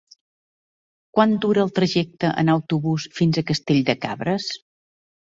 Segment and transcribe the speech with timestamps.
[1.17, 4.53] Quant dura el trajecte en autobús fins a Castell de Cabres?